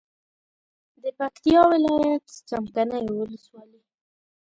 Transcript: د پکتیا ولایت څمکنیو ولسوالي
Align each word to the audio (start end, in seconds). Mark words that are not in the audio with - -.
د 1.01 1.03
پکتیا 1.19 1.61
ولایت 1.73 2.25
څمکنیو 2.49 3.15
ولسوالي 3.19 3.79